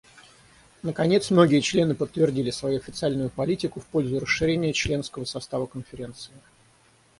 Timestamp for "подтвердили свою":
1.93-2.79